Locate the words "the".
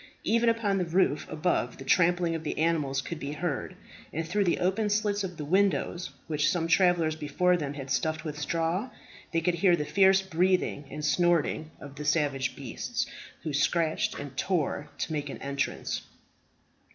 0.79-0.85, 1.77-1.85, 2.43-2.57, 4.45-4.57, 5.37-5.45, 9.75-9.85, 11.97-12.03